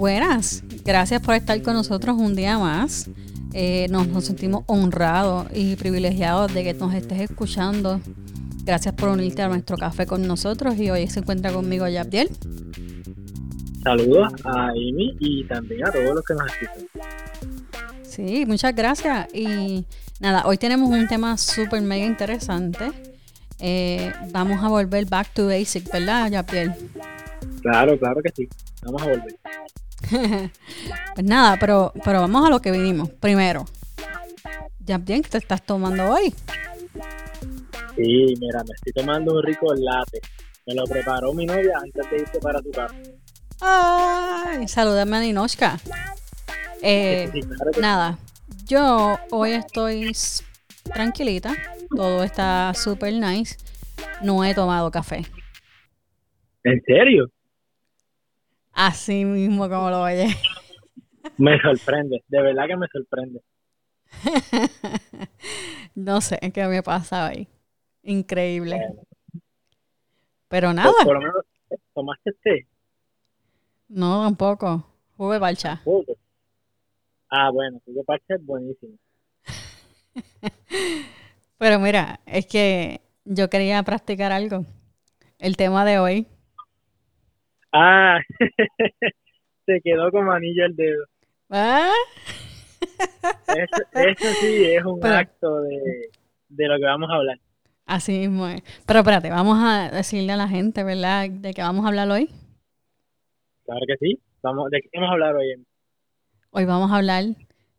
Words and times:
Buenas, 0.00 0.64
gracias 0.82 1.20
por 1.20 1.34
estar 1.34 1.60
con 1.60 1.74
nosotros 1.74 2.16
un 2.16 2.34
día 2.34 2.58
más. 2.58 3.10
Eh, 3.52 3.86
nos, 3.90 4.08
nos 4.08 4.24
sentimos 4.24 4.64
honrados 4.66 5.46
y 5.52 5.76
privilegiados 5.76 6.54
de 6.54 6.64
que 6.64 6.72
nos 6.72 6.94
estés 6.94 7.20
escuchando. 7.20 8.00
Gracias 8.64 8.94
por 8.94 9.10
unirte 9.10 9.42
a 9.42 9.48
nuestro 9.48 9.76
café 9.76 10.06
con 10.06 10.26
nosotros 10.26 10.78
y 10.78 10.88
hoy 10.88 11.06
se 11.08 11.20
encuentra 11.20 11.52
conmigo 11.52 11.86
Yabdiel. 11.86 12.30
Saludos 13.84 14.32
a 14.44 14.68
Amy 14.68 15.18
y 15.20 15.44
también 15.44 15.86
a 15.86 15.92
todos 15.92 16.14
los 16.14 16.24
que 16.24 16.32
nos 16.32 16.46
escuchan. 16.46 16.88
Sí, 18.02 18.46
muchas 18.46 18.74
gracias. 18.74 19.28
Y 19.34 19.84
nada, 20.18 20.44
hoy 20.46 20.56
tenemos 20.56 20.88
un 20.88 21.08
tema 21.08 21.36
súper 21.36 21.82
mega 21.82 22.06
interesante. 22.06 22.90
Eh, 23.58 24.10
vamos 24.32 24.64
a 24.64 24.68
volver 24.68 25.04
back 25.04 25.34
to 25.34 25.48
basic, 25.48 25.92
¿verdad, 25.92 26.30
Yabdiel? 26.30 26.72
Claro, 27.60 27.98
claro 27.98 28.22
que 28.22 28.30
sí. 28.34 28.48
Vamos 28.82 29.02
a 29.02 29.04
volver. 29.08 29.36
pues 31.14 31.26
nada, 31.26 31.56
pero, 31.58 31.92
pero 32.04 32.20
vamos 32.20 32.46
a 32.46 32.50
lo 32.50 32.60
que 32.60 32.70
vinimos. 32.70 33.10
Primero, 33.10 33.64
Yabdiel, 34.80 35.22
¿qué 35.22 35.28
te 35.28 35.38
estás 35.38 35.64
tomando 35.64 36.10
hoy? 36.12 36.34
Sí, 37.96 38.34
mira, 38.40 38.62
me 38.64 38.74
estoy 38.74 38.92
tomando 38.94 39.34
un 39.34 39.42
rico 39.42 39.74
latte. 39.74 40.20
Me 40.66 40.74
lo 40.74 40.84
preparó 40.84 41.32
mi 41.32 41.46
novia 41.46 41.78
antes 41.82 42.10
de 42.10 42.16
irse 42.18 42.38
para 42.40 42.60
su 42.60 42.70
casa. 42.70 42.94
Ay, 43.60 44.66
salúdame 44.68 45.16
a 45.16 45.20
Ninochka. 45.20 45.78
Eh, 46.82 47.28
Sí, 47.32 47.40
claro 47.42 47.70
que 47.72 47.80
nada, 47.80 48.18
yo 48.66 49.18
hoy 49.30 49.52
estoy 49.52 50.12
tranquilita. 50.84 51.54
Todo 51.94 52.22
está 52.24 52.72
super 52.74 53.12
nice. 53.12 53.56
No 54.22 54.44
he 54.44 54.54
tomado 54.54 54.90
café. 54.90 55.24
¿En 56.64 56.80
serio? 56.86 57.26
Así 58.72 59.24
mismo 59.24 59.68
como 59.68 59.90
lo 59.90 60.02
oyes. 60.02 60.34
Me 61.36 61.60
sorprende, 61.60 62.24
de 62.28 62.42
verdad 62.42 62.66
que 62.66 62.76
me 62.76 62.86
sorprende. 62.88 63.42
no 65.94 66.20
sé 66.20 66.38
qué 66.52 66.66
me 66.66 66.82
pasa 66.82 67.28
hoy. 67.28 67.48
Increíble. 68.02 68.80
Pero 70.48 70.68
por, 70.68 70.74
nada, 70.74 70.92
por 71.04 71.14
lo 71.14 71.20
menos 71.20 71.44
tomaste 71.94 72.32
té. 72.42 72.66
no 73.88 74.24
tampoco. 74.24 74.84
Juve 75.16 75.38
balcha. 75.38 75.80
Ah, 77.28 77.50
bueno, 77.50 77.80
tu 77.84 78.04
parche 78.04 78.34
es 78.34 78.44
buenísimo. 78.44 78.96
Pero 81.58 81.78
mira, 81.78 82.20
es 82.24 82.46
que 82.46 83.02
yo 83.24 83.50
quería 83.50 83.82
practicar 83.82 84.32
algo. 84.32 84.64
El 85.38 85.56
tema 85.56 85.84
de 85.84 85.98
hoy. 85.98 86.26
Ah, 87.72 88.18
se 89.66 89.80
quedó 89.82 90.10
como 90.10 90.32
anillo 90.32 90.64
el 90.66 90.76
dedo. 90.76 91.04
Ah, 91.50 91.92
Eso, 92.80 93.82
eso 93.92 94.28
sí 94.40 94.64
es 94.64 94.84
un 94.84 95.00
Pero- 95.00 95.14
acto 95.16 95.62
de, 95.62 96.10
de 96.48 96.68
lo 96.68 96.76
que 96.78 96.84
vamos 96.84 97.10
a 97.10 97.14
hablar. 97.14 97.38
Así 97.86 98.12
mismo 98.20 98.46
es. 98.46 98.62
Pero 98.86 99.00
espérate, 99.00 99.30
vamos 99.30 99.58
a 99.60 99.90
decirle 99.90 100.32
a 100.32 100.36
la 100.36 100.48
gente, 100.48 100.84
¿verdad? 100.84 101.28
De 101.28 101.52
qué 101.52 101.62
vamos 101.62 101.84
a 101.84 101.88
hablar 101.88 102.08
hoy. 102.08 102.28
Claro 103.64 103.80
que 103.86 103.96
sí. 103.98 104.20
Vamos, 104.42 104.70
¿De 104.70 104.80
qué 104.80 104.88
vamos 104.94 105.10
a 105.10 105.12
hablar 105.12 105.34
hoy? 105.36 105.66
Hoy 106.50 106.64
vamos 106.64 106.90
a 106.92 106.96
hablar 106.96 107.24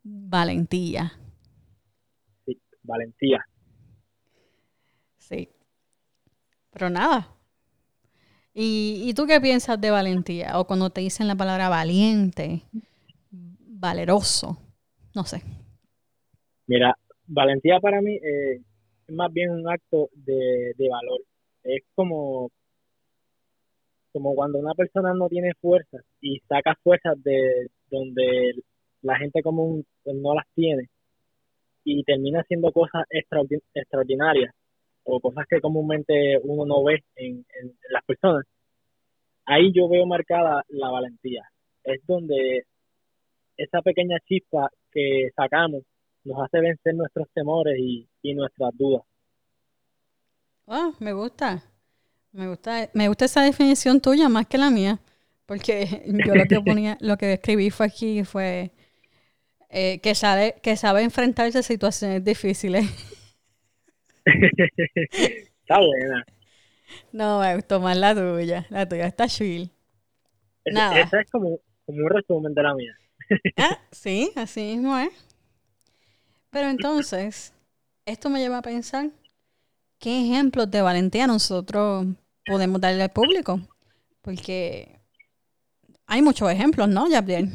valentía. 0.04 1.14
Sí, 2.46 2.60
valentía. 2.84 3.46
Sí. 5.18 5.50
Pero 6.72 6.90
nada. 6.90 7.28
¿Y, 8.54 9.04
y 9.06 9.14
tú 9.14 9.26
qué 9.28 9.40
piensas 9.40 9.80
de 9.80 9.92
valentía? 9.92 10.60
O 10.60 10.68
cuando 10.68 10.90
te 10.90 11.02
dicen 11.02 11.28
la 11.28 11.36
palabra 11.36 11.70
valiente, 11.70 12.64
valeroso, 13.32 14.58
no 15.16 15.24
sé. 15.26 15.44
Mira, 16.68 16.96
valentía 17.28 17.80
para 17.80 18.02
mí 18.02 18.16
eh, 18.16 18.56
es 19.08 19.16
más 19.16 19.32
bien 19.34 19.52
un 19.52 19.70
acto 19.70 20.10
de, 20.14 20.74
de 20.78 20.90
valor. 20.90 21.22
Es 21.64 21.82
como, 21.96 22.52
como 24.12 24.36
cuando 24.36 24.60
una 24.60 24.74
persona 24.74 25.14
no 25.14 25.28
tiene 25.30 25.54
fuerzas 25.62 26.02
y 26.22 26.40
saca 26.48 26.76
fuerzas 26.84 27.22
de 27.24 27.68
donde 27.90 28.54
la 29.02 29.18
gente 29.18 29.42
común 29.42 29.86
pues, 30.04 30.16
no 30.18 30.36
las 30.36 30.46
tiene 30.56 30.90
y 31.84 32.04
termina 32.04 32.42
haciendo 32.42 32.72
cosas 32.72 33.06
extraordi- 33.12 33.62
extraordinarias 33.74 34.54
o 35.04 35.20
cosas 35.20 35.46
que 35.50 35.60
comúnmente 35.62 36.38
uno 36.44 36.66
no 36.66 36.84
ve 36.84 37.04
en, 37.16 37.46
en- 37.62 37.68
en 37.70 37.74
las 37.92 38.04
personas. 38.06 38.46
Ahí 39.46 39.72
yo 39.74 39.88
veo 39.90 40.06
marcada 40.06 40.64
la 40.70 40.90
valentía. 40.90 41.44
Es 41.84 42.02
donde 42.08 42.64
esa 43.58 43.82
pequeña 43.82 44.18
chispa 44.28 44.70
que 44.92 45.30
sacamos 45.36 45.84
nos 46.24 46.44
hace 46.44 46.60
vencer 46.62 46.96
nuestros 46.96 47.28
temores 47.34 47.76
y, 47.80 48.08
y 48.22 48.34
nuestras 48.36 48.72
dudas. 48.78 49.04
Ah, 50.68 50.92
me 51.00 51.14
gusta. 51.14 51.64
Me 52.34 52.48
gusta, 52.48 52.90
me 52.94 53.08
gusta 53.10 53.26
esa 53.26 53.44
definición 53.44 54.02
tuya 54.02 54.30
más 54.30 54.48
que 54.48 54.58
la 54.58 54.70
mía. 54.70 55.00
Porque 55.46 56.04
yo 56.26 56.36
lo 56.36 56.46
que 56.48 56.62
ponía, 56.62 56.98
lo 57.02 57.18
que 57.18 57.34
escribí 57.34 57.70
fue 57.72 57.88
aquí 57.88 58.24
fue 58.24 58.72
eh, 59.70 60.00
que 60.02 60.16
sabe, 60.16 60.56
que 60.64 60.76
sabe 60.78 61.04
enfrentarse 61.04 61.60
a 61.60 61.64
situaciones 61.64 62.24
difíciles. 62.24 62.86
Está 65.12 65.80
buena. 65.80 66.26
No, 67.12 67.40
me 67.40 67.56
gustó 67.56 67.80
más 67.80 67.98
la 67.98 68.14
tuya. 68.14 68.66
La 68.70 68.88
tuya 68.88 69.08
está 69.08 69.28
chill. 69.28 69.72
Es- 70.66 70.74
Nada. 70.74 71.00
Esa 71.02 71.22
es 71.22 71.30
como, 71.32 71.60
como 71.86 71.98
un 72.06 72.10
resumen 72.10 72.54
de 72.54 72.64
la 72.64 72.74
mía. 72.76 72.96
Ah, 73.58 73.80
sí, 73.92 74.32
así 74.36 74.62
mismo 74.76 74.98
es. 74.98 75.10
Pero 76.50 76.70
entonces, 76.70 77.54
esto 78.06 78.30
me 78.30 78.40
lleva 78.40 78.58
a 78.58 78.62
pensar 78.62 79.10
qué 80.00 80.22
ejemplos 80.26 80.70
de 80.70 80.82
valentía 80.82 81.28
nosotros 81.28 82.08
podemos 82.46 82.82
darle 82.82 83.04
al 83.04 83.12
público. 83.12 83.62
Porque 84.22 85.00
hay 86.08 86.22
muchos 86.22 86.52
ejemplos, 86.52 86.90
¿no, 86.90 87.10
Gabriel? 87.10 87.50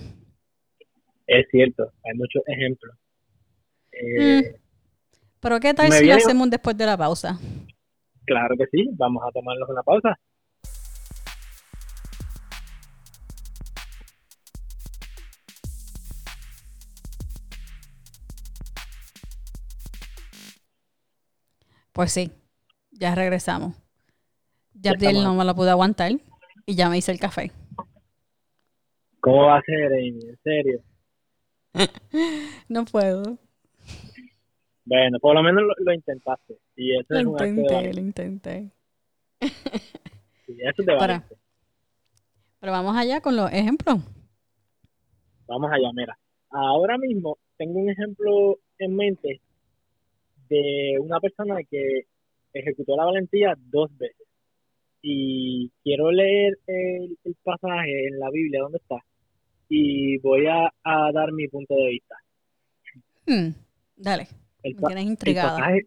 Es 1.27 1.47
cierto, 1.50 1.93
hay 2.04 2.15
muchos 2.16 2.43
ejemplos. 2.47 2.97
Eh, 3.93 4.56
Pero 5.46 5.60
qué 5.60 5.74
tal 5.74 5.92
si 5.92 5.98
lo 6.00 6.06
viene- 6.06 6.14
hacemos 6.24 6.50
después 6.50 6.76
de 6.76 6.86
la 6.86 6.96
pausa. 6.96 7.38
Claro 8.24 8.56
que 8.58 8.66
sí, 8.66 8.88
vamos 8.94 9.22
a 9.24 9.30
tomarnos 9.30 9.68
una 9.68 9.80
pausa. 9.84 10.18
Pues 21.92 22.12
sí, 22.12 22.30
ya 22.90 23.14
regresamos. 23.14 23.74
Ya 24.74 24.92
no 24.94 25.34
me 25.34 25.44
lo 25.44 25.54
pude 25.54 25.70
aguantar 25.70 26.12
y 26.66 26.74
ya 26.74 26.88
me 26.90 26.98
hice 26.98 27.12
el 27.12 27.20
café. 27.20 27.50
¿Cómo 29.20 29.44
va 29.46 29.58
a 29.58 29.62
ser, 29.62 29.86
Amy? 29.92 30.20
En 30.28 30.38
serio. 30.42 30.82
No 32.68 32.84
puedo. 32.84 33.38
Bueno, 34.86 35.19
por 35.20 35.34
lo 35.34 35.42
menos 35.42 35.64
lo, 35.64 35.74
lo 35.84 35.92
intentaste. 35.92 36.56
Y 36.76 36.97
eso 36.97 37.06
Lo 37.10 37.19
es 37.19 37.24
intenté, 37.26 37.92
lo 37.92 38.00
intenté. 38.00 38.70
Sí, 40.47 40.56
eso 40.60 40.82
Para. 40.84 40.97
valencia. 40.97 41.36
Pero 42.60 42.72
vamos 42.72 42.97
allá 42.97 43.20
con 43.20 43.36
los 43.36 43.52
ejemplos. 43.52 43.98
Vamos 45.48 45.70
allá, 45.72 45.91
mira. 45.92 46.19
Ahora 46.50 46.97
mismo 46.98 47.38
tengo 47.56 47.80
un 47.80 47.91
ejemplo 47.91 48.58
en 48.78 48.94
mente 48.97 49.41
de 50.48 50.97
una 51.00 51.21
persona 51.21 51.56
que 51.68 52.03
ejecutó 52.53 52.97
la 52.97 53.04
valentía 53.04 53.54
dos 53.59 53.91
veces. 53.98 54.27
Y 55.03 55.71
quiero 55.83 56.10
leer 56.12 56.59
el, 56.66 57.18
el 57.24 57.36
pasaje 57.42 58.09
en 58.09 58.18
la 58.18 58.30
Biblia, 58.30 58.60
¿dónde 58.62 58.78
está? 58.78 58.97
Y 59.68 60.18
voy 60.18 60.47
a, 60.47 60.72
a 60.84 61.12
dar 61.12 61.33
mi 61.33 61.48
punto 61.48 61.74
de 61.74 61.88
vista. 61.88 62.16
Hmm, 63.27 63.50
dale, 63.97 64.28
El, 64.66 64.74
me 64.74 64.80
pa- 64.80 64.86
tienes 64.89 65.04
el 65.04 65.10
intrigada. 65.10 65.59
pasaje, 65.59 65.86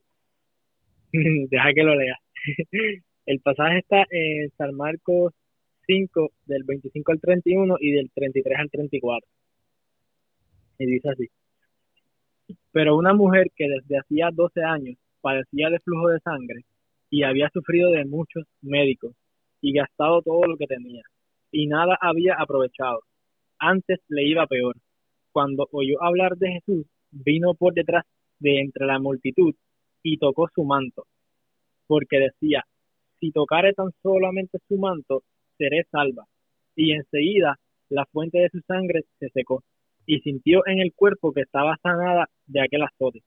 deja 1.49 1.73
que 1.73 1.83
lo 1.83 1.95
lea. 1.95 2.15
El 3.25 3.41
pasaje 3.41 3.79
está 3.79 4.05
en 4.09 4.49
San 4.57 4.73
Marcos 4.75 5.33
5, 5.85 6.31
del 6.47 6.63
25 6.63 7.11
al 7.11 7.19
31 7.21 7.75
y 7.79 7.91
del 7.91 8.09
33 8.11 8.57
al 8.57 8.69
34. 8.71 9.27
Y 10.79 10.85
dice 10.87 11.09
así. 11.09 11.27
Pero 12.71 12.95
una 12.97 13.13
mujer 13.13 13.47
que 13.55 13.67
desde 13.67 13.99
hacía 13.99 14.29
12 14.33 14.63
años 14.63 14.97
padecía 15.21 15.69
de 15.69 15.79
flujo 15.79 16.07
de 16.09 16.19
sangre 16.21 16.63
y 17.11 17.21
había 17.23 17.49
sufrido 17.49 17.91
de 17.91 18.05
muchos 18.05 18.45
médicos 18.61 19.13
y 19.61 19.73
gastado 19.73 20.21
todo 20.23 20.47
lo 20.47 20.57
que 20.57 20.65
tenía 20.65 21.03
y 21.51 21.67
nada 21.67 21.97
había 22.01 22.33
aprovechado. 22.35 23.01
Antes 23.59 23.99
le 24.07 24.23
iba 24.27 24.47
peor. 24.47 24.75
Cuando 25.31 25.67
oyó 25.71 26.01
hablar 26.03 26.35
de 26.37 26.53
Jesús, 26.53 26.85
vino 27.11 27.53
por 27.53 27.73
detrás 27.75 28.05
de 28.39 28.59
entre 28.61 28.85
la 28.85 28.99
multitud 28.99 29.53
y 30.03 30.17
tocó 30.17 30.47
su 30.53 30.63
manto, 30.63 31.05
porque 31.87 32.19
decía, 32.19 32.63
si 33.19 33.31
tocare 33.31 33.73
tan 33.73 33.91
solamente 34.01 34.59
su 34.67 34.77
manto, 34.77 35.23
seré 35.57 35.83
salva. 35.91 36.25
Y 36.75 36.93
enseguida 36.93 37.59
la 37.89 38.05
fuente 38.05 38.39
de 38.39 38.49
su 38.49 38.61
sangre 38.61 39.01
se 39.19 39.29
secó 39.29 39.63
y 40.05 40.19
sintió 40.21 40.65
en 40.65 40.79
el 40.79 40.93
cuerpo 40.93 41.33
que 41.33 41.41
estaba 41.41 41.77
sanada 41.83 42.29
de 42.47 42.61
aquel 42.61 42.83
azote. 42.83 43.21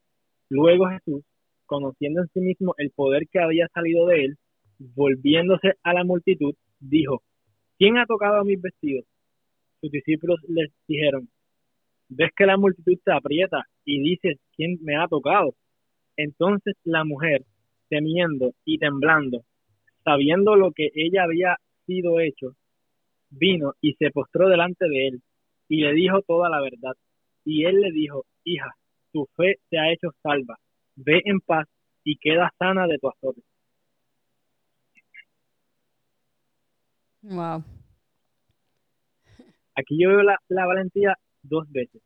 Luego 0.48 0.88
Jesús, 0.88 1.22
conociendo 1.66 2.22
en 2.22 2.28
sí 2.28 2.40
mismo 2.40 2.74
el 2.78 2.90
poder 2.90 3.28
que 3.30 3.40
había 3.40 3.68
salido 3.68 4.06
de 4.06 4.24
él, 4.24 4.36
volviéndose 4.78 5.74
a 5.82 5.94
la 5.94 6.04
multitud, 6.04 6.54
dijo, 6.80 7.22
¿quién 7.78 7.98
ha 7.98 8.06
tocado 8.06 8.44
mis 8.44 8.60
vestidos? 8.60 9.04
Sus 9.80 9.90
discípulos 9.90 10.40
les 10.48 10.70
dijeron, 10.88 11.28
ves 12.08 12.30
que 12.36 12.46
la 12.46 12.56
multitud 12.56 12.98
se 13.04 13.12
aprieta 13.12 13.64
y 13.84 14.00
dices, 14.02 14.38
¿quién 14.56 14.78
me 14.82 14.96
ha 14.96 15.08
tocado? 15.08 15.54
Entonces 16.16 16.74
la 16.84 17.04
mujer, 17.04 17.44
temiendo 17.88 18.52
y 18.64 18.78
temblando, 18.78 19.42
sabiendo 20.04 20.56
lo 20.56 20.72
que 20.72 20.90
ella 20.94 21.24
había 21.24 21.56
sido 21.86 22.20
hecho, 22.20 22.54
vino 23.30 23.74
y 23.80 23.94
se 23.94 24.10
postró 24.10 24.48
delante 24.48 24.88
de 24.88 25.08
él 25.08 25.22
y 25.68 25.82
le 25.82 25.92
dijo 25.94 26.22
toda 26.22 26.48
la 26.48 26.60
verdad. 26.60 26.94
Y 27.44 27.64
él 27.64 27.80
le 27.80 27.90
dijo, 27.92 28.24
hija, 28.44 28.70
tu 29.12 29.26
fe 29.36 29.56
te 29.68 29.78
ha 29.78 29.92
hecho 29.92 30.10
salva, 30.22 30.58
ve 30.96 31.20
en 31.24 31.40
paz 31.40 31.66
y 32.04 32.16
queda 32.16 32.52
sana 32.58 32.86
de 32.86 32.98
tu 32.98 33.08
azote. 33.08 33.42
Wow. 37.22 37.64
Aquí 39.74 39.96
yo 39.98 40.08
veo 40.08 40.22
la, 40.22 40.38
la 40.48 40.66
valentía 40.66 41.16
dos 41.42 41.70
veces. 41.70 42.02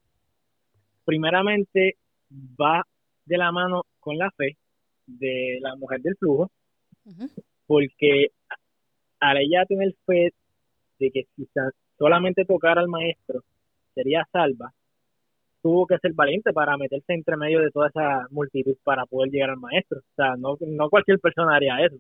Primeramente, 1.06 1.96
va 2.60 2.82
de 3.24 3.38
la 3.38 3.52
mano 3.52 3.84
con 4.00 4.18
la 4.18 4.30
fe 4.32 4.56
de 5.06 5.58
la 5.60 5.76
mujer 5.76 6.00
del 6.02 6.16
flujo, 6.16 6.50
porque 7.66 8.26
al 9.20 9.38
ella 9.38 9.64
tener 9.66 9.94
fe 10.04 10.32
de 10.98 11.10
que 11.12 11.22
quizás 11.36 11.72
solamente 11.96 12.44
tocar 12.44 12.78
al 12.78 12.88
maestro 12.88 13.44
sería 13.94 14.26
salva, 14.32 14.72
tuvo 15.62 15.86
que 15.86 15.98
ser 15.98 16.12
valiente 16.12 16.52
para 16.52 16.76
meterse 16.76 17.14
entre 17.14 17.36
medio 17.36 17.60
de 17.60 17.70
toda 17.70 17.88
esa 17.88 18.26
multitud 18.30 18.76
para 18.82 19.06
poder 19.06 19.30
llegar 19.30 19.50
al 19.50 19.58
maestro. 19.58 20.00
O 20.00 20.14
sea, 20.16 20.36
no, 20.36 20.56
no 20.60 20.90
cualquier 20.90 21.20
persona 21.20 21.54
haría 21.54 21.84
eso. 21.84 21.96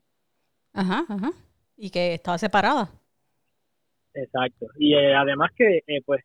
Ajá, 0.72 1.04
ajá. 1.08 1.30
Y 1.76 1.90
que 1.90 2.14
estaba 2.14 2.38
separada. 2.38 2.90
Exacto. 4.14 4.66
Y 4.78 4.94
eh, 4.94 5.14
además 5.14 5.50
que, 5.54 5.78
eh, 5.86 6.02
pues, 6.04 6.24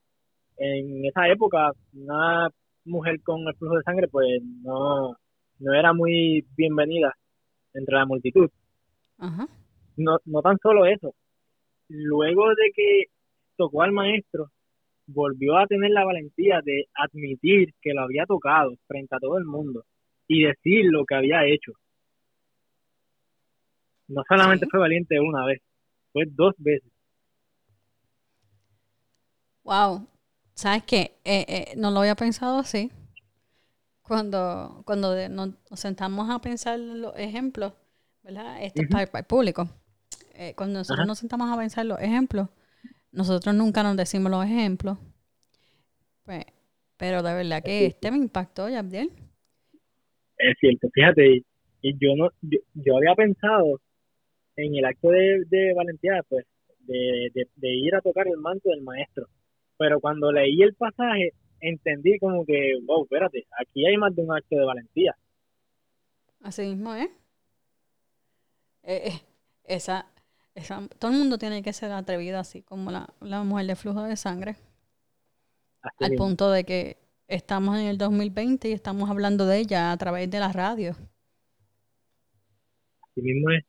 en 0.57 1.05
esa 1.05 1.27
época, 1.27 1.71
una 1.93 2.49
mujer 2.85 3.21
con 3.23 3.47
el 3.47 3.55
flujo 3.55 3.77
de 3.77 3.83
sangre, 3.83 4.07
pues, 4.07 4.41
no, 4.63 5.15
no 5.59 5.73
era 5.73 5.93
muy 5.93 6.45
bienvenida 6.55 7.15
entre 7.73 7.95
la 7.95 8.05
multitud. 8.05 8.49
Ajá. 9.17 9.47
No, 9.97 10.17
no 10.25 10.41
tan 10.41 10.57
solo 10.61 10.85
eso. 10.85 11.13
Luego 11.87 12.49
de 12.49 12.71
que 12.75 13.03
tocó 13.55 13.83
al 13.83 13.91
maestro, 13.91 14.49
volvió 15.07 15.57
a 15.57 15.67
tener 15.67 15.91
la 15.91 16.05
valentía 16.05 16.61
de 16.63 16.85
admitir 16.95 17.73
que 17.81 17.93
lo 17.93 18.01
había 18.01 18.25
tocado 18.25 18.75
frente 18.87 19.15
a 19.15 19.19
todo 19.19 19.37
el 19.37 19.45
mundo 19.45 19.83
y 20.27 20.43
decir 20.43 20.85
lo 20.85 21.05
que 21.05 21.15
había 21.15 21.45
hecho. 21.45 21.73
No 24.07 24.23
solamente 24.27 24.67
fue 24.69 24.79
valiente 24.79 25.19
una 25.19 25.45
vez, 25.45 25.61
fue 26.11 26.23
dos 26.27 26.53
veces. 26.57 26.91
Wow. 29.63 30.07
¿Sabes 30.61 30.83
qué? 30.83 31.17
Eh, 31.25 31.43
eh, 31.47 31.73
no 31.75 31.89
lo 31.89 32.01
había 32.01 32.13
pensado 32.13 32.59
así. 32.59 32.91
Cuando, 34.03 34.83
cuando 34.85 35.27
nos, 35.27 35.55
sentamos 35.73 36.29
a 36.29 36.39
pensar 36.39 36.77
los 36.77 37.17
ejemplos, 37.17 37.73
¿verdad? 38.21 38.61
Este 38.61 38.83
es 38.83 38.87
para, 38.87 39.09
el 39.11 39.25
público. 39.25 39.67
Eh, 40.35 40.53
cuando 40.55 40.77
nosotros 40.77 41.07
nos 41.07 41.17
sentamos 41.17 41.51
a 41.51 41.57
pensar 41.57 41.87
los 41.87 41.99
ejemplos, 41.99 42.47
nosotros 43.11 43.55
nunca 43.55 43.81
nos 43.81 43.97
decimos 43.97 44.29
los 44.29 44.45
ejemplos. 44.45 44.99
Pues, 46.25 46.45
pero 46.95 47.23
de 47.23 47.33
verdad 47.33 47.63
que 47.63 47.87
este 47.87 48.11
me 48.11 48.17
impactó, 48.17 48.69
Yabdiel. 48.69 49.09
Es 50.37 50.57
cierto, 50.59 50.89
fíjate, 50.93 51.43
y 51.81 51.93
yo 51.93 52.15
no, 52.15 52.29
yo, 52.41 52.97
había 52.97 53.15
pensado 53.15 53.81
en 54.57 54.75
el 54.75 54.85
acto 54.85 55.09
de, 55.09 55.43
de 55.47 55.73
valentía, 55.73 56.21
pues, 56.29 56.45
de, 56.81 57.31
de, 57.33 57.67
ir 57.67 57.95
a 57.95 58.01
tocar 58.01 58.27
el 58.27 58.37
manto 58.37 58.69
del 58.69 58.83
maestro 58.83 59.27
pero 59.81 59.99
cuando 59.99 60.31
leí 60.31 60.61
el 60.61 60.75
pasaje 60.75 61.33
entendí 61.59 62.19
como 62.19 62.45
que, 62.45 62.77
wow, 62.85 63.01
espérate, 63.03 63.47
aquí 63.59 63.83
hay 63.83 63.97
más 63.97 64.15
de 64.15 64.21
un 64.21 64.31
acto 64.31 64.55
de 64.55 64.63
valentía. 64.63 65.17
Así 66.41 66.61
mismo, 66.67 66.93
¿eh? 66.93 67.09
eh, 68.83 69.01
eh 69.07 69.21
esa, 69.63 70.05
esa, 70.53 70.87
todo 70.99 71.09
el 71.09 71.17
mundo 71.17 71.39
tiene 71.39 71.63
que 71.63 71.73
ser 71.73 71.91
atrevido 71.93 72.37
así 72.37 72.61
como 72.61 72.91
la, 72.91 73.11
la 73.21 73.43
mujer 73.43 73.65
de 73.65 73.75
flujo 73.75 74.03
de 74.03 74.15
sangre. 74.17 74.55
al 75.81 76.13
punto 76.13 76.51
de 76.51 76.63
que 76.63 76.97
estamos 77.27 77.75
en 77.79 77.87
el 77.87 77.97
2020 77.97 78.69
y 78.69 78.73
estamos 78.73 79.09
hablando 79.09 79.47
de 79.47 79.57
ella 79.57 79.91
a 79.91 79.97
través 79.97 80.29
de 80.29 80.39
la 80.39 80.51
radio. 80.51 80.91
Así 83.01 83.21
mismo 83.23 83.49
es. 83.49 83.65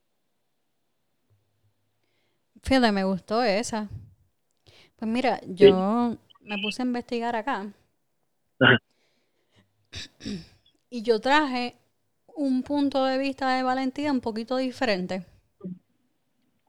Fíjate, 2.63 2.93
me 2.93 3.05
gustó 3.05 3.43
esa. 3.43 3.89
Pues 5.03 5.11
mira, 5.11 5.41
yo 5.49 6.17
me 6.43 6.59
puse 6.63 6.81
a 6.81 6.85
investigar 6.85 7.35
acá. 7.35 7.67
Y 10.91 11.03
yo 11.03 11.19
traje 11.19 11.75
un 12.37 12.63
punto 12.63 13.05
de 13.05 13.19
vista 13.19 13.53
de 13.57 13.65
valentía 13.65 14.13
un 14.13 14.21
poquito 14.21 14.59
diferente. 14.59 15.27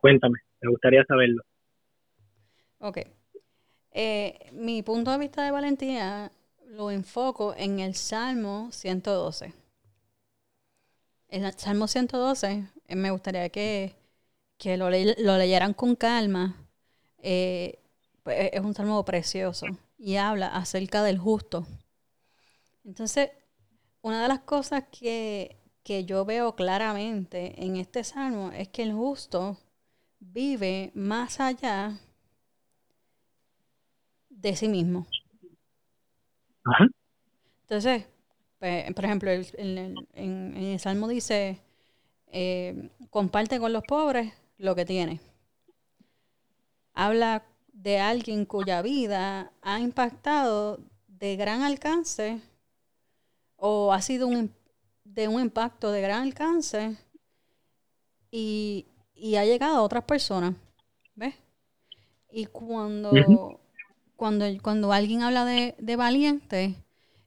Cuéntame, 0.01 0.39
me 0.61 0.71
gustaría 0.71 1.05
saberlo. 1.05 1.43
Ok. 2.79 3.01
Eh, 3.91 4.49
mi 4.51 4.81
punto 4.81 5.11
de 5.11 5.19
vista 5.19 5.43
de 5.43 5.51
valentía 5.51 6.31
lo 6.69 6.89
enfoco 6.89 7.53
en 7.55 7.81
el 7.81 7.93
Salmo 7.93 8.69
112. 8.71 9.53
En 11.27 11.45
el 11.45 11.53
Salmo 11.53 11.87
112 11.87 12.63
eh, 12.87 12.95
me 12.95 13.11
gustaría 13.11 13.47
que, 13.49 13.93
lo, 14.65 14.89
lo, 14.89 15.37
leyeran 15.37 15.75
con 15.75 15.95
calma. 15.95 16.55
Eh, 17.19 17.77
es 18.25 18.61
un 18.61 18.73
salmo 18.73 19.03
precioso 19.05 19.67
y 19.97 20.15
habla 20.15 20.47
acerca 20.47 21.03
del 21.03 21.17
justo. 21.17 21.65
Entonces, 22.83 23.31
una 24.01 24.21
de 24.21 24.27
las 24.27 24.39
cosas 24.39 24.85
que, 24.91 25.57
yo 26.05 26.25
veo 26.25 26.55
claramente 26.55 27.63
en 27.63 27.75
este 27.75 28.03
salmo 28.03 28.51
es 28.51 28.69
que 28.69 28.83
el 28.83 28.93
justo 28.93 29.57
vive 30.19 30.91
más 30.93 31.39
allá 31.39 31.99
de 34.29 34.55
sí 34.55 34.69
mismo. 34.69 35.07
Entonces, 37.61 38.05
pues, 38.59 38.93
por 38.93 39.05
ejemplo, 39.05 39.29
en, 39.31 40.55
el 40.55 40.79
salmo 40.79 41.07
dice, 41.07 41.59
eh, 42.27 42.89
comparte 43.09 43.59
con 43.59 43.73
los 43.73 43.83
pobres 43.83 44.33
lo 44.57 44.75
que 44.75 44.85
tiene. 44.85 45.19
Habla 46.93 47.45
de 47.73 47.99
alguien 47.99 48.45
cuya 48.45 48.81
vida 48.81 49.51
ha 49.61 49.79
impactado 49.79 50.79
de 51.07 51.35
gran 51.35 51.63
alcance 51.63 52.39
o 53.57 53.91
ha 53.91 54.01
sido 54.01 54.27
un, 54.27 54.53
de 55.03 55.27
un 55.27 55.41
impacto 55.41 55.91
de 55.91 56.01
gran 56.01 56.23
alcance 56.23 56.95
y, 58.31 58.85
ha 59.37 59.45
llegado 59.45 59.77
a 59.77 59.81
otras 59.81 60.03
personas. 60.03 60.55
¿Ves? 61.15 61.35
Y 62.31 62.45
cuando, 62.47 63.11
cuando, 64.15 64.45
cuando 64.61 64.91
alguien 64.91 65.21
habla 65.21 65.45
de, 65.45 65.75
de 65.77 65.95
valiente, 65.95 66.75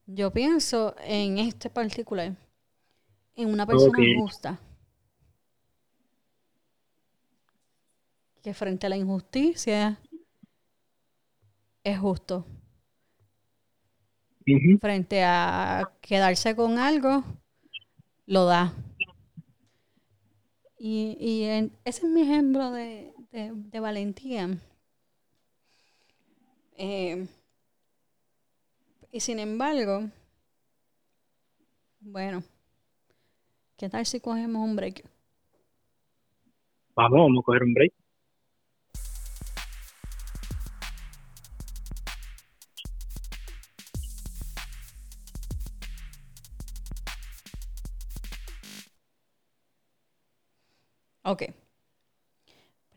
yo 0.07 0.33
pienso 0.33 0.95
en 1.05 1.39
este 1.39 1.71
particular, 1.71 2.35
en 3.35 3.49
una 3.49 3.67
persona 3.67 3.99
justa. 4.19 4.59
Que 8.43 8.55
frente 8.55 8.87
a 8.87 8.91
la 8.91 8.97
injusticia 8.97 9.99
es 11.87 12.01
justo. 12.01 12.45
Frente 14.81 15.23
a 15.23 15.89
quedarse 16.01 16.57
con 16.57 16.79
algo, 16.79 17.23
lo 18.27 18.45
da. 18.45 18.75
Y, 20.79 21.45
ese 21.85 22.07
es 22.07 22.13
mi 22.13 22.23
ejemplo 22.23 22.73
de, 22.73 23.13
valentía. 23.81 24.59
Eh, 26.77 27.27
y 29.13 29.21
sin 29.21 29.39
embargo, 29.39 30.11
bueno, 32.01 32.43
¿qué 33.77 33.89
tal 33.89 34.05
si 34.07 34.21
cogemos 34.21 34.63
un 34.63 34.75
break? 34.75 35.05
Vamos, 36.97 37.21
vamos 37.21 37.43
a 37.43 37.45
coger 37.45 37.63
un 37.63 37.75
break. 37.75 37.93
Ok. 51.27 51.43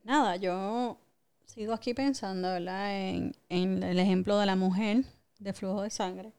Nada, 0.03 0.37
yo 0.37 0.97
Sigo 1.49 1.73
aquí 1.73 1.95
pensando, 1.95 2.47
¿verdad? 2.47 2.95
En, 2.95 3.35
en 3.49 3.81
el 3.81 3.97
ejemplo 3.97 4.37
de 4.37 4.45
la 4.45 4.55
mujer 4.55 5.03
de 5.39 5.51
flujo 5.51 5.81
de 5.81 5.89
sangre 5.89 6.31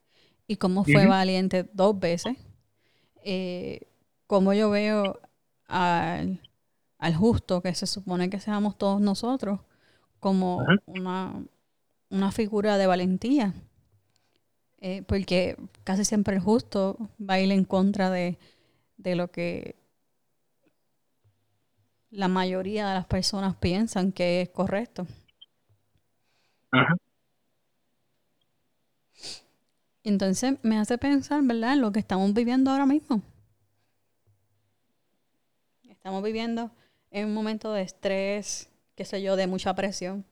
y 0.47 0.54
cómo 0.54 0.85
fue 0.85 1.04
valiente 1.04 1.68
dos 1.73 1.99
veces. 1.99 2.37
Eh, 3.25 3.88
como 4.28 4.54
yo 4.54 4.70
veo 4.70 5.18
al, 5.66 6.40
al, 6.99 7.16
justo, 7.16 7.61
que 7.61 7.75
se 7.75 7.88
supone 7.88 8.30
que 8.30 8.38
seamos 8.38 8.78
todos 8.78 9.00
nosotros, 9.00 9.59
como 10.20 10.64
una, 10.87 11.35
una, 12.09 12.30
figura 12.30 12.78
de 12.78 12.87
valentía. 12.87 13.52
Eh, 14.80 15.02
porque 15.09 15.56
casi 15.82 16.04
siempre 16.04 16.37
el 16.37 16.40
justo 16.40 17.11
va 17.20 17.35
a 17.35 17.40
ir 17.40 17.50
en 17.50 17.64
contra 17.64 18.11
de, 18.11 18.38
de 18.97 19.16
lo 19.16 19.32
que 19.32 19.75
la 22.11 22.29
mayoría 22.29 22.88
de 22.88 22.95
las 22.95 23.07
personas 23.07 23.57
piensan 23.57 24.12
que 24.12 24.43
es 24.43 24.49
correcto. 24.50 25.07
Ajá. 26.73 26.97
Entonces 30.02 30.59
me 30.62 30.79
hace 30.79 30.99
pensar, 30.99 31.43
¿verdad?, 31.43 31.75
en 31.75 31.83
lo 31.83 31.93
que 31.93 32.00
estamos 32.00 32.33
viviendo 32.33 32.71
ahora 32.71 32.87
mismo. 32.87 33.23
Estamos 35.88 36.23
viviendo 36.23 36.71
en 37.11 37.26
un 37.26 37.35
momento 37.35 37.73
de 37.73 37.83
estrés, 37.83 38.71
qué 38.95 39.05
sé 39.05 39.21
yo, 39.23 39.37
de 39.37 39.47
mucha 39.47 39.75
presión. 39.75 40.25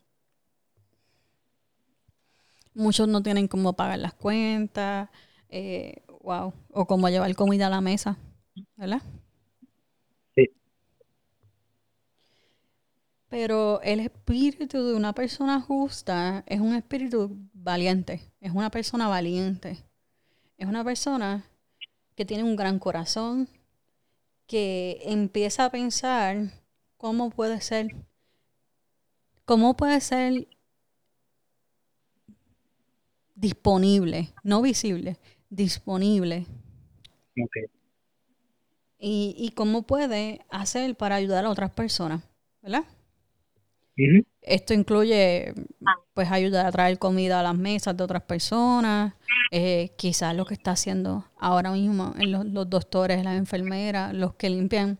Muchos 2.75 3.09
no 3.09 3.23
tienen 3.23 3.49
cómo 3.49 3.75
pagar 3.75 3.99
las 3.99 4.15
cuentas, 4.15 5.11
eh, 5.51 6.03
wow, 6.23 6.55
o 6.71 6.87
cómo 6.87 7.09
llevar 7.09 7.35
comida 7.35 7.67
a 7.67 7.71
la 7.71 7.81
mesa, 7.81 8.17
¿verdad? 8.77 9.03
Pero 13.29 13.81
el 13.83 14.01
espíritu 14.01 14.83
de 14.85 14.95
una 14.95 15.13
persona 15.13 15.61
justa 15.61 16.45
es 16.47 16.61
un 16.61 16.75
espíritu 16.75 17.37
valiente, 17.53 18.23
es 18.41 18.53
una 18.53 18.71
persona 18.71 19.07
valiente, 19.07 19.85
es 20.57 20.67
una 20.67 20.83
persona 20.83 21.45
que 22.15 22.25
tiene 22.25 22.43
un 22.43 22.57
gran 22.57 22.79
corazón, 22.79 23.49
que 24.47 25.01
empieza 25.03 25.67
a 25.67 25.71
pensar 25.71 26.51
cómo 26.97 27.29
puede 27.29 27.61
ser, 27.61 27.95
cómo 29.45 29.77
puede 29.77 30.01
ser 30.01 30.49
disponible, 33.35 34.33
no 34.43 34.63
visible, 34.63 35.19
disponible. 35.51 36.47
Y, 38.99 39.35
y 39.39 39.51
cómo 39.51 39.83
puede 39.83 40.45
hacer 40.49 40.97
para 40.97 41.17
ayudar 41.17 41.45
a 41.45 41.51
otras 41.51 41.71
personas, 41.71 42.25
¿verdad? 42.63 42.85
Esto 44.43 44.75
incluye 44.75 45.55
pues 46.14 46.31
ayudar 46.31 46.67
a 46.67 46.73
traer 46.73 46.99
comida 46.99 47.40
a 47.40 47.43
las 47.43 47.57
mesas 47.57 47.97
de 47.97 48.05
otras 48.05 48.23
personas, 48.23 49.14
eh, 49.50 49.93
quizás 49.97 50.35
lo 50.35 50.45
que 50.45 50.55
está 50.55 50.73
haciendo 50.73 51.25
ahora 51.37 51.73
mismo 51.73 52.14
en 52.19 52.33
los, 52.33 52.71
doctores, 52.71 53.23
las 53.25 53.37
enfermeras, 53.37 54.14
los 54.14 54.35
que 54.35 54.50
limpian 54.50 54.99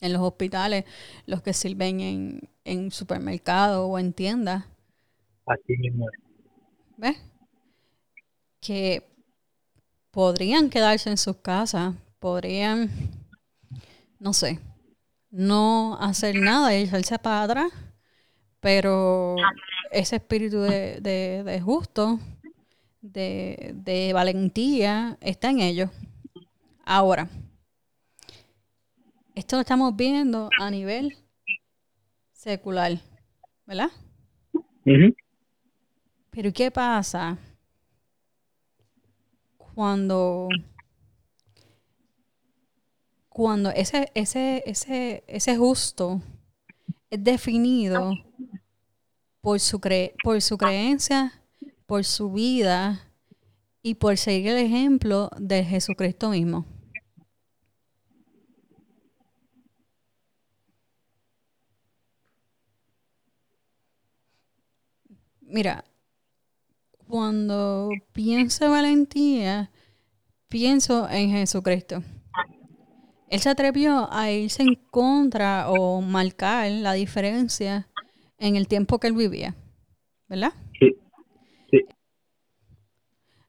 en 0.00 0.12
los 0.12 0.22
hospitales, 0.22 0.84
los 1.26 1.42
que 1.42 1.52
sirven 1.52 2.00
en, 2.00 2.48
en 2.64 2.90
supermercados 2.90 3.86
o 3.88 3.98
en 3.98 4.12
tiendas. 4.12 4.64
Así 5.46 5.76
mismo 5.78 6.06
¿Ves? 6.96 7.16
Que 8.60 9.06
podrían 10.10 10.70
quedarse 10.70 11.10
en 11.10 11.18
sus 11.18 11.36
casas, 11.36 11.94
podrían, 12.18 12.90
no 14.18 14.32
sé, 14.32 14.60
no 15.30 15.98
hacer 16.00 16.36
nada 16.36 16.74
y 16.74 16.82
echarse 16.84 17.18
para 17.18 17.42
atrás 17.42 17.85
pero 18.66 19.36
ese 19.92 20.16
espíritu 20.16 20.62
de, 20.62 21.00
de, 21.00 21.60
justo, 21.60 22.18
de, 23.00 23.70
de 23.76 24.12
valentía, 24.12 25.16
está 25.20 25.50
en 25.50 25.60
ellos. 25.60 25.88
Ahora, 26.84 27.28
esto 29.36 29.54
lo 29.54 29.60
estamos 29.60 29.94
viendo 29.94 30.50
a 30.58 30.68
nivel 30.68 31.16
secular, 32.32 32.98
¿verdad? 33.66 33.92
Pero 36.32 36.52
¿qué 36.52 36.72
pasa 36.72 37.38
cuando 39.58 40.48
cuando 43.28 43.70
ese 43.70 44.10
ese 44.14 44.64
ese 44.66 45.22
ese 45.28 45.56
justo 45.56 46.20
es 47.10 47.22
definido 47.22 48.10
por 49.46 49.60
su, 49.60 49.80
por 50.24 50.42
su 50.42 50.58
creencia, 50.58 51.40
por 51.86 52.04
su 52.04 52.32
vida 52.32 53.12
y 53.80 53.94
por 53.94 54.16
seguir 54.16 54.48
el 54.48 54.66
ejemplo 54.66 55.30
de 55.38 55.62
Jesucristo 55.62 56.30
mismo. 56.30 56.66
Mira, 65.42 65.84
cuando 67.06 67.90
pienso 68.12 68.64
en 68.64 68.70
valentía, 68.72 69.70
pienso 70.48 71.08
en 71.08 71.30
Jesucristo. 71.30 72.02
Él 73.30 73.38
se 73.38 73.48
atrevió 73.48 74.12
a 74.12 74.28
irse 74.28 74.64
en 74.64 74.74
contra 74.90 75.70
o 75.70 76.00
marcar 76.00 76.68
la 76.68 76.94
diferencia 76.94 77.88
en 78.38 78.56
el 78.56 78.68
tiempo 78.68 78.98
que 78.98 79.08
él 79.08 79.14
vivía, 79.14 79.54
¿verdad? 80.28 80.52
Sí. 80.78 80.96
sí. 81.70 81.78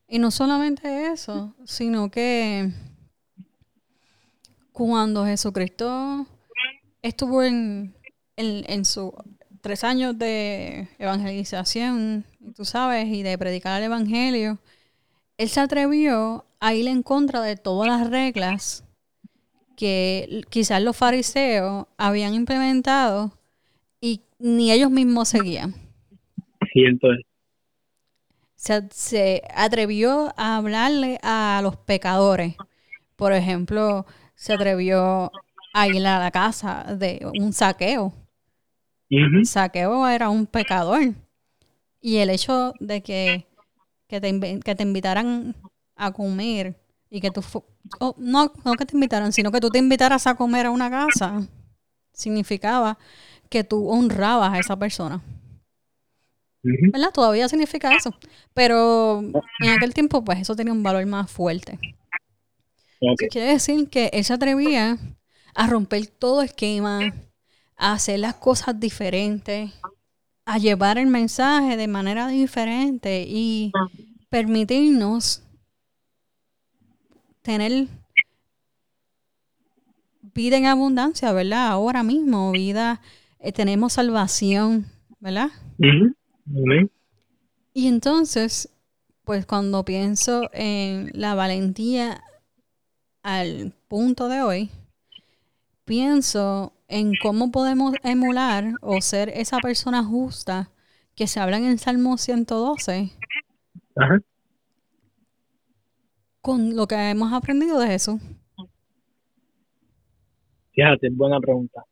Y 0.08 0.20
no 0.20 0.32
solamente 0.32 1.12
eso, 1.12 1.54
sino 1.66 2.10
que 2.10 2.72
cuando 4.72 5.26
Jesucristo 5.26 6.26
estuvo 7.02 7.44
en, 7.44 7.96
en, 8.36 8.86
sus 8.86 9.12
tres 9.62 9.84
años 9.84 10.18
de 10.18 10.88
evangelización, 11.00 12.26
tú 12.56 12.64
sabes, 12.64 13.08
y 13.08 13.24
de 13.24 13.38
predicar 13.38 13.80
el 13.80 13.86
evangelio, 13.86 14.60
él 15.38 15.50
se 15.50 15.60
atrevió 15.60 16.46
a 16.60 16.74
ir 16.74 16.88
en 16.88 17.04
contra 17.04 17.42
de 17.42 17.56
todas 17.56 17.88
las 17.88 18.10
reglas 18.10 18.84
que 19.76 20.44
quizás 20.50 20.82
los 20.82 20.96
fariseos 20.96 21.86
habían 21.98 22.34
implementado 22.34 23.37
y 24.02 24.22
ni 24.40 24.72
ellos 24.72 24.92
mismos 24.92 25.30
seguían. 25.30 25.74
Sí, 26.74 26.84
entonces. 26.86 27.26
Se, 28.56 29.44
atrevió 29.56 30.34
a 30.36 30.58
hablarle 30.58 31.20
a 31.22 31.60
los 31.64 31.78
pecadores. 31.78 32.56
Por 33.16 33.34
ejemplo, 33.34 34.06
se 34.36 34.54
atrevió 34.54 35.32
a 35.74 35.88
ir 35.88 36.06
a 36.08 36.20
la 36.20 36.32
casa 36.32 36.96
de 36.98 37.26
un 37.40 37.54
saqueo. 37.54 38.14
Saqueo 39.44 40.08
era 40.08 40.30
un 40.30 40.46
pecador. 40.46 41.14
Y 42.02 42.18
el 42.18 42.30
hecho 42.30 42.74
de 42.80 43.02
que, 43.02 43.48
que, 44.08 44.20
te, 44.20 44.60
que 44.60 44.76
te 44.76 44.84
invitaran 44.84 45.56
a 45.96 46.12
comer 46.12 46.76
y 47.10 47.22
que 47.22 47.32
tú... 47.32 47.42
no, 48.18 48.52
no 48.64 48.74
que 48.74 48.86
te 48.86 48.96
invitaran, 48.96 49.32
sino 49.32 49.52
que 49.52 49.62
tú 49.62 49.70
te 49.70 49.80
invitaras 49.80 50.28
a 50.28 50.36
comer 50.36 50.66
a 50.66 50.72
una 50.72 50.90
casa, 50.90 51.48
significaba 52.12 52.98
que 53.50 53.64
tú 53.64 53.90
honrabas 53.90 54.54
a 54.54 54.60
esa 54.60 54.78
persona. 54.78 55.22
¿Verdad? 56.64 57.12
Todavía 57.14 57.48
significa 57.48 57.96
eso. 57.96 58.14
Pero 58.54 59.20
en 59.20 59.70
aquel 59.70 59.94
tiempo, 59.94 60.24
pues 60.24 60.40
eso 60.40 60.56
tenía 60.56 60.74
un 60.74 60.84
valor 60.84 61.06
más 61.06 61.32
fuerte. 61.32 61.80
quiere 63.30 63.54
decir 63.54 63.90
que 63.90 64.10
él 64.14 64.24
se 64.24 64.34
atrevía 64.34 64.98
a 65.56 65.68
romper 65.68 66.08
todo 66.08 66.42
esquema, 66.42 67.14
a 67.78 67.94
hacer 67.94 68.20
las 68.20 68.36
cosas 68.36 68.80
diferentes, 68.80 69.72
a 70.46 70.58
llevar 70.58 70.98
el 70.98 71.08
mensaje 71.08 71.78
de 71.78 71.88
manera 71.88 72.28
diferente 72.28 73.26
y 73.28 73.72
permitirnos 74.30 75.44
tener 77.42 77.88
vida 80.22 80.58
en 80.58 80.66
abundancia, 80.66 81.32
¿verdad? 81.32 81.68
Ahora 81.70 82.04
mismo, 82.04 82.52
vida 82.52 83.02
eh, 83.40 83.52
tenemos 83.52 83.94
salvación, 83.94 84.86
¿verdad? 85.20 85.50
Y 87.74 87.88
entonces, 87.88 88.70
pues 89.24 89.46
cuando 89.46 89.86
pienso 89.86 90.50
en 90.54 91.12
la 91.14 91.36
valentía 91.36 92.24
al 93.24 93.74
punto 93.88 94.30
de 94.30 94.42
hoy, 94.42 94.70
pienso 95.86 96.74
en 96.88 97.14
cómo 97.22 97.52
podemos 97.52 97.94
emular 98.04 98.74
o 98.82 99.02
ser 99.02 99.30
esa 99.30 99.60
persona 99.60 100.04
justa 100.04 100.72
que 101.16 101.28
se 101.28 101.40
habla 101.40 101.58
en 101.58 101.66
el 101.66 101.80
Salmo 101.80 102.18
112 102.18 103.12
con 106.42 106.78
lo 106.78 106.88
que 106.88 106.96
hemos 106.96 107.34
aprendido 107.34 107.78
de 107.80 107.88
Jesús. 107.88 108.22
Fíjate, 110.72 111.10
buena 111.12 111.40
pregunta. 111.42 111.84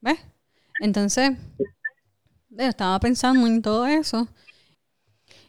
¿Ves? 0.00 0.18
Entonces, 0.82 1.30
estaba 2.58 2.98
pensando 2.98 3.46
en 3.46 3.62
todo 3.62 3.86
eso. 3.86 4.26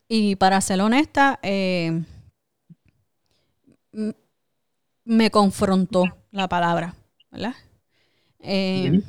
Y 0.07 0.35
para 0.35 0.61
ser 0.61 0.79
honesta, 0.79 1.39
eh, 1.41 2.03
me 5.03 5.31
confrontó 5.31 6.03
la 6.29 6.47
palabra, 6.47 6.93
¿verdad? 7.31 7.55
Eh, 8.41 9.01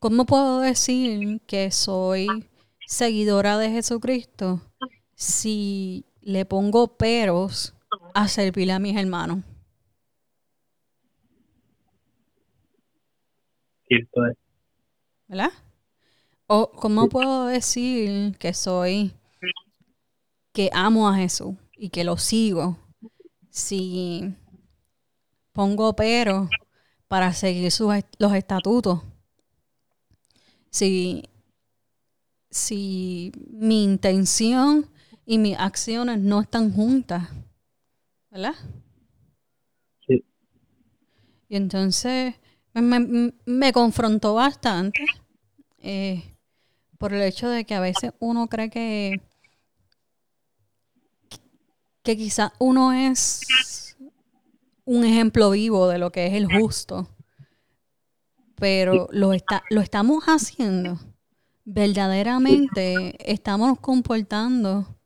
¿Cómo 0.00 0.26
puedo 0.26 0.58
decir 0.58 1.40
que 1.46 1.70
soy 1.70 2.26
seguidora 2.88 3.56
de 3.56 3.70
Jesucristo 3.70 4.62
si 5.14 6.06
le 6.22 6.44
pongo 6.44 6.96
peros 6.96 7.72
a 8.14 8.26
servirle 8.26 8.72
a 8.72 8.80
mis 8.80 8.96
hermanos? 8.96 9.44
¿Verdad? 15.28 15.50
¿O 16.46 16.70
cómo 16.70 17.08
puedo 17.08 17.46
decir 17.46 18.36
que 18.38 18.52
soy, 18.52 19.12
que 20.52 20.70
amo 20.72 21.08
a 21.08 21.16
Jesús 21.16 21.54
y 21.76 21.88
que 21.88 22.04
lo 22.04 22.16
sigo 22.18 22.78
si 23.50 24.34
pongo 25.52 25.96
pero 25.96 26.48
para 27.08 27.32
seguir 27.32 27.70
sus, 27.70 27.94
los 28.18 28.34
estatutos? 28.34 29.00
Si, 30.70 31.22
si 32.50 33.32
mi 33.50 33.84
intención 33.84 34.90
y 35.24 35.38
mis 35.38 35.58
acciones 35.58 36.18
no 36.18 36.42
están 36.42 36.72
juntas, 36.72 37.28
¿verdad? 38.30 38.54
Sí. 40.06 40.24
Y 41.48 41.56
entonces 41.56 42.34
me, 42.82 43.32
me 43.44 43.72
confrontó 43.72 44.34
bastante 44.34 45.04
eh, 45.78 46.24
por 46.98 47.12
el 47.12 47.22
hecho 47.22 47.48
de 47.48 47.64
que 47.64 47.74
a 47.74 47.80
veces 47.80 48.12
uno 48.18 48.48
cree 48.48 48.70
que, 48.70 49.20
que 52.02 52.16
quizás 52.16 52.52
uno 52.58 52.92
es 52.92 53.96
un 54.84 55.04
ejemplo 55.04 55.50
vivo 55.50 55.88
de 55.88 55.98
lo 55.98 56.10
que 56.10 56.26
es 56.26 56.34
el 56.34 56.46
justo, 56.46 57.08
pero 58.56 59.08
lo, 59.12 59.32
está, 59.32 59.62
lo 59.70 59.80
estamos 59.80 60.24
haciendo. 60.24 60.98
Verdaderamente 61.66 63.16
estamos 63.30 63.78
comportando 63.80 64.98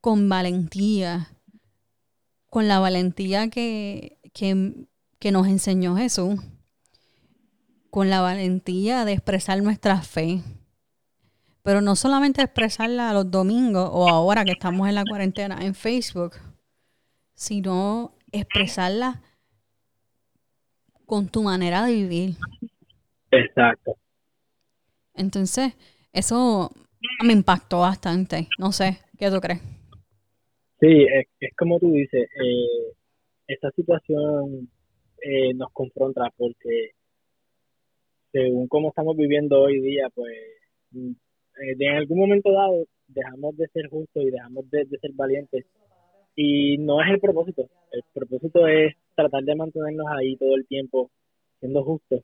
con 0.00 0.28
valentía, 0.28 1.32
con 2.50 2.68
la 2.68 2.78
valentía 2.78 3.50
que, 3.50 4.18
que 4.32 5.32
nos 5.32 5.46
enseñó 5.46 5.96
Jesús 5.96 6.40
con 7.90 8.10
la 8.10 8.20
valentía 8.20 9.04
de 9.04 9.12
expresar 9.12 9.62
nuestra 9.62 10.02
fe. 10.02 10.40
Pero 11.62 11.80
no 11.80 11.96
solamente 11.96 12.42
expresarla 12.42 13.12
los 13.12 13.30
domingos 13.30 13.88
o 13.92 14.08
ahora 14.08 14.44
que 14.44 14.52
estamos 14.52 14.88
en 14.88 14.94
la 14.94 15.04
cuarentena 15.04 15.58
en 15.64 15.74
Facebook, 15.74 16.36
sino 17.34 18.14
expresarla 18.32 19.22
con 21.06 21.28
tu 21.28 21.42
manera 21.42 21.84
de 21.84 21.94
vivir. 21.94 22.36
Exacto. 23.30 23.96
Entonces, 25.14 25.74
eso 26.12 26.70
me 27.24 27.32
impactó 27.32 27.80
bastante. 27.80 28.48
No 28.58 28.72
sé, 28.72 28.98
¿qué 29.18 29.30
tú 29.30 29.40
crees? 29.40 29.60
Sí, 30.80 31.06
es, 31.12 31.26
como 31.56 31.80
tú 31.80 31.90
dices, 31.90 32.22
eh, 32.22 32.94
esta 33.48 33.70
situación 33.72 34.70
eh, 35.22 35.52
nos 35.54 35.72
confronta 35.72 36.32
porque 36.36 36.92
según 38.32 38.68
cómo 38.68 38.88
estamos 38.88 39.16
viviendo 39.16 39.60
hoy 39.60 39.80
día, 39.80 40.08
pues 40.14 40.36
mm, 40.90 41.12
en 41.60 41.96
algún 41.96 42.18
momento 42.18 42.52
dado 42.52 42.84
dejamos 43.08 43.56
de 43.56 43.68
ser 43.68 43.88
justos 43.88 44.22
y 44.22 44.30
dejamos 44.30 44.68
de, 44.70 44.86
ser 44.86 45.12
valientes. 45.14 45.66
Y 46.36 46.78
no 46.78 47.02
es 47.02 47.10
el 47.10 47.20
propósito. 47.20 47.68
El 47.90 48.04
propósito 48.14 48.66
es 48.68 48.94
tratar 49.16 49.42
de 49.42 49.56
mantenernos 49.56 50.06
ahí 50.08 50.36
todo 50.36 50.54
el 50.54 50.66
tiempo 50.66 51.10
siendo 51.58 51.82
justos. 51.82 52.22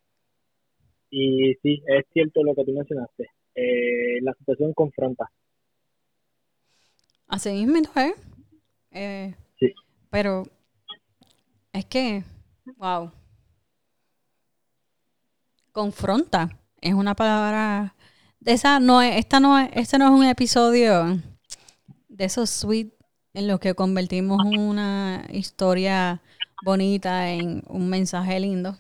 Y 1.10 1.54
sí, 1.62 1.82
es 1.86 2.04
cierto 2.12 2.44
lo 2.44 2.54
que 2.54 2.64
tú 2.64 2.72
mencionaste. 2.72 3.30
Eh, 3.56 4.20
la 4.22 4.32
situación 4.34 4.72
confronta. 4.72 5.30
Así 7.26 7.50
mismo 7.50 7.76
¿eh? 7.96 8.14
¿eh? 8.92 9.34
sí. 9.58 9.72
Pero 10.10 10.44
es 11.72 11.86
que, 11.86 12.22
wow 12.76 13.10
confronta. 15.74 16.56
Es 16.80 16.94
una 16.94 17.14
palabra. 17.14 17.94
Esa 18.44 18.80
no 18.80 19.02
es, 19.02 19.16
esta 19.16 19.40
no 19.40 19.58
es, 19.58 19.70
este 19.74 19.98
no 19.98 20.06
es 20.06 20.12
un 20.12 20.24
episodio 20.24 21.20
de 22.08 22.24
esos 22.24 22.48
sweet 22.48 22.92
en 23.34 23.48
los 23.48 23.58
que 23.58 23.74
convertimos 23.74 24.38
una 24.44 25.26
historia 25.32 26.22
bonita 26.64 27.30
en 27.30 27.62
un 27.66 27.90
mensaje 27.90 28.38
lindo. 28.38 28.78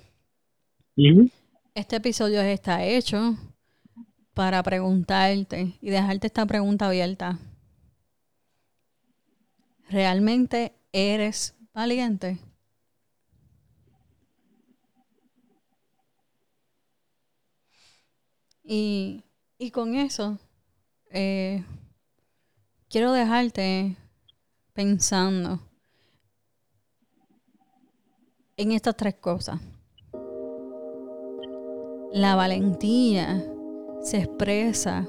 Este 1.74 1.96
episodio 1.96 2.40
está 2.40 2.84
hecho 2.84 3.36
para 4.32 4.62
preguntarte 4.62 5.76
y 5.80 5.90
dejarte 5.90 6.28
esta 6.28 6.46
pregunta 6.46 6.86
abierta. 6.86 7.38
¿Realmente 9.90 10.74
eres 10.92 11.54
valiente? 11.72 12.38
Y, 18.66 19.22
con 19.72 19.94
eso, 19.94 20.38
eh, 21.10 21.62
quiero 22.88 23.12
dejarte 23.12 23.96
pensando 24.72 25.60
en 28.56 28.72
estas 28.72 28.96
tres 28.96 29.14
cosas. 29.16 29.60
La 32.12 32.36
valentía 32.36 33.44
se 34.00 34.18
expresa 34.18 35.06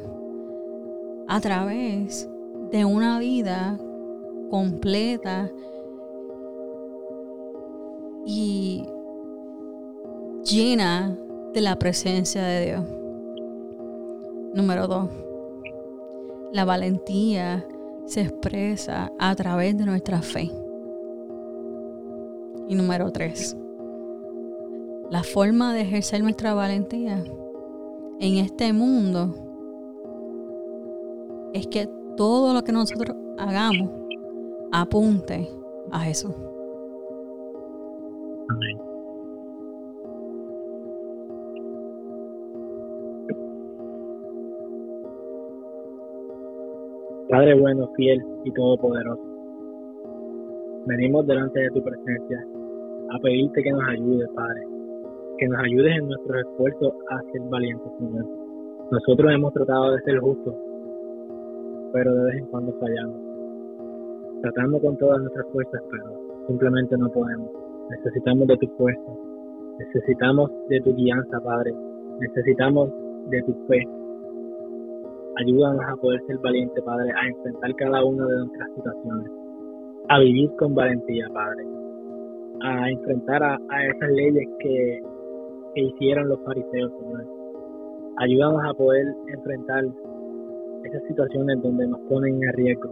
a 1.27 1.39
través 1.39 2.27
de 2.71 2.83
una 2.83 3.19
vida 3.19 3.77
completa 4.49 5.49
y 8.25 8.83
llena 10.43 11.15
de 11.53 11.61
la 11.61 11.77
presencia 11.77 12.43
de 12.43 12.65
Dios. 12.65 13.04
Número 14.55 14.87
dos, 14.87 15.09
la 16.53 16.63
valentía 16.63 17.67
se 18.05 18.21
expresa 18.21 19.11
a 19.19 19.35
través 19.35 19.77
de 19.77 19.85
nuestra 19.85 20.21
fe. 20.21 20.49
Y 22.69 22.75
número 22.75 23.11
tres, 23.11 23.57
la 25.11 25.23
forma 25.23 25.73
de 25.73 25.81
ejercer 25.81 26.23
nuestra 26.23 26.53
valentía 26.53 27.21
en 28.21 28.37
este 28.37 28.71
mundo 28.71 29.35
es 31.53 31.67
que 31.67 31.89
todo 32.15 32.53
lo 32.53 32.63
que 32.63 32.71
nosotros 32.71 33.13
hagamos 33.37 33.89
apunte 34.71 35.49
a 35.91 35.99
Jesús. 35.99 36.33
Amén. 38.47 38.94
Padre 47.29 47.59
bueno, 47.59 47.89
fiel 47.95 48.23
y 48.43 48.51
todopoderoso, 48.51 49.23
venimos 50.85 51.25
delante 51.25 51.59
de 51.59 51.71
tu 51.71 51.83
presencia 51.83 52.45
a 53.09 53.19
pedirte 53.19 53.63
que 53.63 53.71
nos 53.71 53.81
ayudes, 53.89 54.29
Padre, 54.35 54.61
que 55.39 55.47
nos 55.47 55.59
ayudes 55.59 55.97
en 55.97 56.07
nuestros 56.07 56.37
esfuerzos 56.37 56.93
a 57.09 57.21
ser 57.31 57.41
valientes, 57.49 57.91
Señor. 57.97 58.25
Nosotros 58.91 59.31
hemos 59.33 59.53
tratado 59.53 59.93
de 59.93 60.01
ser 60.01 60.19
justos, 60.19 60.53
pero 61.93 62.13
de 62.13 62.23
vez 62.25 62.35
en 62.35 62.45
cuando 62.45 62.73
fallamos, 62.73 63.17
tratando 64.43 64.79
con 64.79 64.95
todas 64.97 65.19
nuestras 65.21 65.47
fuerzas, 65.51 65.81
pero 65.89 66.03
simplemente 66.47 66.95
no 66.95 67.09
podemos. 67.09 67.49
Necesitamos 67.89 68.47
de 68.47 68.57
tu 68.57 68.67
fuerza, 68.77 69.11
necesitamos 69.79 70.51
de 70.69 70.79
tu 70.81 70.95
guianza, 70.95 71.41
Padre, 71.41 71.73
necesitamos 72.19 72.91
de 73.29 73.41
tu 73.41 73.53
fe, 73.67 73.81
Ayúdanos 75.37 75.83
a 75.85 75.95
poder 75.97 76.21
ser 76.27 76.37
valientes, 76.37 76.81
Padre, 76.83 77.11
a 77.11 77.27
enfrentar 77.27 77.75
cada 77.75 78.05
una 78.05 78.25
de 78.25 78.37
nuestras 78.37 78.69
situaciones, 78.73 79.31
a 80.07 80.19
vivir 80.19 80.49
con 80.57 80.73
valentía, 80.73 81.27
Padre, 81.33 81.65
a 82.61 82.89
enfrentar 82.89 83.43
a, 83.43 83.57
esas 83.85 84.09
leyes 84.11 84.47
que, 84.59 85.01
que 85.73 85.81
hicieron 85.81 86.29
los 86.29 86.39
fariseos, 86.45 86.91
Señor. 87.01 87.25
Ayúdanos 88.17 88.61
a 88.63 88.73
poder 88.75 89.07
enfrentar 89.27 89.83
esas 90.85 91.03
situaciones 91.09 91.61
donde 91.61 91.87
nos 91.87 91.99
ponen 92.07 92.41
en 92.41 92.53
riesgo. 92.53 92.89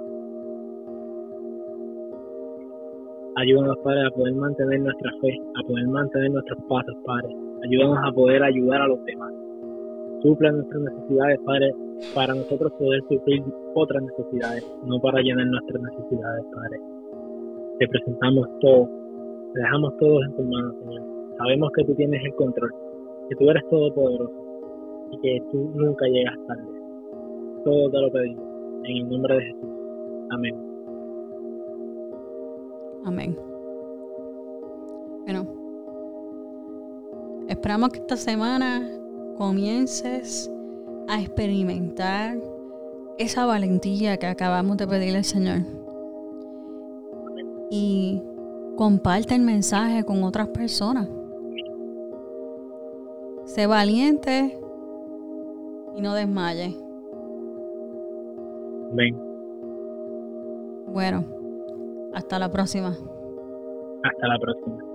Ayúdanos, 3.37 3.77
Padre, 3.85 4.05
a 4.05 4.11
poder 4.11 4.33
mantener 4.35 4.81
nuestra 4.81 5.11
fe, 5.21 5.39
a 5.55 5.67
poder 5.67 5.87
mantener 5.87 6.31
nuestros 6.31 6.59
pasos, 6.67 6.95
Padre. 7.05 7.33
Ayúdanos 7.63 7.99
a 8.05 8.11
poder 8.11 8.43
ayudar 8.43 8.81
a 8.81 8.87
los 8.87 9.03
demás 9.05 9.33
supla 10.23 10.51
nuestras 10.51 10.81
necesidades, 10.81 11.39
Padre, 11.45 11.71
para 12.13 12.33
nosotros 12.33 12.71
poder 12.73 13.01
suplir 13.09 13.43
otras 13.75 14.03
necesidades, 14.03 14.65
no 14.85 14.99
para 14.99 15.21
llenar 15.21 15.47
nuestras 15.47 15.81
necesidades, 15.81 16.45
Padre. 16.53 16.79
Te 17.79 17.87
presentamos 17.87 18.47
todo, 18.61 18.89
te 19.53 19.59
dejamos 19.59 19.97
todos 19.97 20.23
en 20.25 20.35
tus 20.35 20.45
manos, 20.45 20.75
Señor. 20.79 21.03
Sabemos 21.37 21.71
que 21.75 21.83
tú 21.85 21.95
tienes 21.95 22.23
el 22.23 22.33
control, 22.35 22.73
que 23.29 23.35
tú 23.35 23.49
eres 23.49 23.63
todopoderoso 23.69 24.33
y 25.11 25.19
que 25.19 25.43
tú 25.51 25.71
nunca 25.75 26.05
llegas 26.07 26.35
tarde. 26.47 26.63
Todo 27.65 27.89
te 27.89 27.99
lo 27.99 28.11
pedimos, 28.11 28.45
en 28.83 28.97
el 28.97 29.09
nombre 29.09 29.35
de 29.35 29.41
Jesús. 29.41 29.69
Amén. 30.31 30.55
Amén. 33.05 33.37
Bueno, 35.23 35.47
esperamos 37.47 37.89
que 37.89 37.99
esta 37.99 38.17
semana 38.17 38.87
comiences 39.37 40.53
a 41.07 41.19
experimentar 41.19 42.37
esa 43.17 43.45
valentía 43.45 44.17
que 44.17 44.27
acabamos 44.27 44.77
de 44.77 44.87
pedirle 44.87 45.19
al 45.19 45.23
Señor. 45.23 45.59
Y 47.69 48.21
comparte 48.75 49.35
el 49.35 49.41
mensaje 49.41 50.03
con 50.03 50.23
otras 50.23 50.47
personas. 50.49 51.07
Sé 53.45 53.67
valiente 53.67 54.59
y 55.95 56.01
no 56.01 56.13
desmaye. 56.13 56.75
Amén. 58.91 59.17
Bueno, 60.87 61.25
hasta 62.13 62.39
la 62.39 62.49
próxima. 62.49 62.89
Hasta 64.03 64.27
la 64.27 64.37
próxima. 64.39 64.92